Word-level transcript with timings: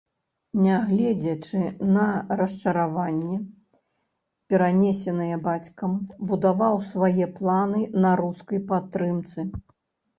Нягледзячы 0.65 1.61
на 1.97 2.05
расчараванні, 2.39 3.37
перанесеныя 4.49 5.35
бацькам, 5.51 5.91
будаваў 6.35 6.75
свае 6.91 7.25
планы 7.39 7.87
на 8.05 8.11
рускай 8.25 8.69
падтрымцы. 8.75 9.51